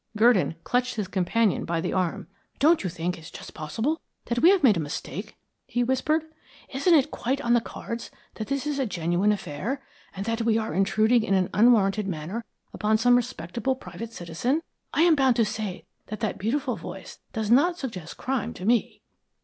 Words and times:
Gurdon 0.17 0.55
clutched 0.63 0.95
his 0.95 1.07
companion 1.07 1.63
by 1.63 1.79
the 1.79 1.93
arm. 1.93 2.25
"Don't 2.57 2.83
you 2.83 2.89
think 2.89 3.17
it 3.17 3.21
is 3.21 3.29
just 3.29 3.53
possible 3.53 4.01
that 4.25 4.39
we 4.39 4.49
have 4.49 4.63
made 4.63 4.75
a 4.75 4.79
mistake?" 4.79 5.37
he 5.67 5.83
whispered. 5.83 6.23
"Isn't 6.73 6.95
it 6.95 7.11
quite 7.11 7.39
on 7.39 7.53
the 7.53 7.61
cards 7.61 8.09
that 8.33 8.47
this 8.47 8.65
is 8.65 8.79
a 8.79 8.87
genuine 8.87 9.31
affair, 9.31 9.79
and 10.15 10.25
that 10.25 10.41
we 10.41 10.57
are 10.57 10.73
intruding 10.73 11.21
in 11.21 11.35
an 11.35 11.51
unwarrantable 11.53 12.09
manner 12.09 12.43
upon 12.73 12.97
some 12.97 13.15
respectable 13.15 13.75
private 13.75 14.11
citizen? 14.11 14.63
I 14.91 15.03
am 15.03 15.13
bound 15.13 15.35
to 15.35 15.45
say 15.45 15.85
that 16.07 16.19
that 16.19 16.39
beautiful 16.39 16.75
voice 16.75 17.19
does 17.31 17.51
not 17.51 17.77
suggest 17.77 18.17
crime 18.17 18.55
to 18.55 18.65
me." 18.65 19.01